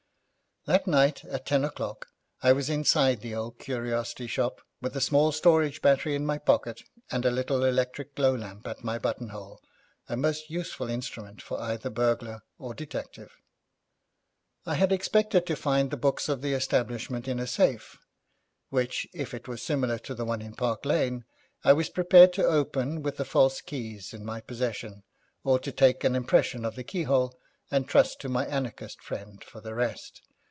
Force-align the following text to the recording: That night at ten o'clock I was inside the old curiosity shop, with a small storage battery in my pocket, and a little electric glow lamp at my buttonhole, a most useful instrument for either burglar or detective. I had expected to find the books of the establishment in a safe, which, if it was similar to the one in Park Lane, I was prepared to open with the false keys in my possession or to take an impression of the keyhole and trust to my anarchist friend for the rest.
That 0.67 0.85
night 0.85 1.25
at 1.25 1.47
ten 1.47 1.65
o'clock 1.65 2.05
I 2.43 2.51
was 2.53 2.69
inside 2.69 3.21
the 3.21 3.33
old 3.33 3.57
curiosity 3.57 4.27
shop, 4.27 4.61
with 4.79 4.95
a 4.95 5.01
small 5.01 5.31
storage 5.31 5.81
battery 5.81 6.13
in 6.13 6.23
my 6.23 6.37
pocket, 6.37 6.83
and 7.09 7.25
a 7.25 7.31
little 7.31 7.63
electric 7.63 8.13
glow 8.13 8.35
lamp 8.35 8.67
at 8.67 8.83
my 8.83 8.99
buttonhole, 8.99 9.59
a 10.07 10.15
most 10.15 10.51
useful 10.51 10.87
instrument 10.87 11.41
for 11.41 11.59
either 11.59 11.89
burglar 11.89 12.41
or 12.59 12.75
detective. 12.75 13.31
I 14.63 14.75
had 14.75 14.91
expected 14.91 15.47
to 15.47 15.55
find 15.55 15.89
the 15.89 15.97
books 15.97 16.29
of 16.29 16.43
the 16.43 16.53
establishment 16.53 17.27
in 17.27 17.39
a 17.39 17.47
safe, 17.47 17.97
which, 18.69 19.07
if 19.15 19.33
it 19.33 19.47
was 19.47 19.63
similar 19.63 19.97
to 20.01 20.13
the 20.13 20.25
one 20.25 20.43
in 20.43 20.53
Park 20.53 20.85
Lane, 20.85 21.25
I 21.63 21.73
was 21.73 21.89
prepared 21.89 22.33
to 22.33 22.45
open 22.45 23.01
with 23.01 23.17
the 23.17 23.25
false 23.25 23.61
keys 23.61 24.13
in 24.13 24.23
my 24.23 24.41
possession 24.41 25.01
or 25.43 25.57
to 25.57 25.71
take 25.71 26.03
an 26.03 26.15
impression 26.15 26.65
of 26.65 26.75
the 26.75 26.83
keyhole 26.83 27.35
and 27.71 27.87
trust 27.89 28.19
to 28.21 28.29
my 28.29 28.45
anarchist 28.45 29.01
friend 29.01 29.43
for 29.43 29.59
the 29.59 29.73
rest. 29.73 30.21